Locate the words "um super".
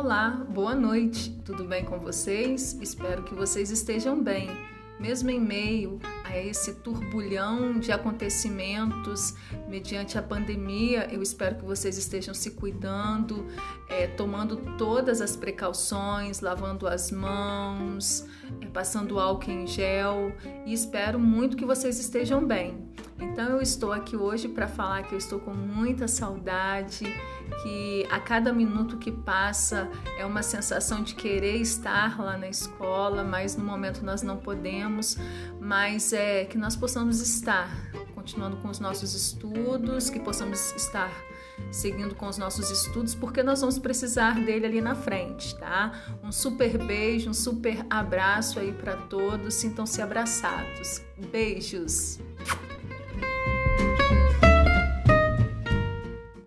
46.22-46.78, 47.30-47.84